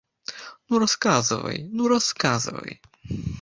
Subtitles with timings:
[0.69, 2.73] Ну, расказвай, ну, расказвай.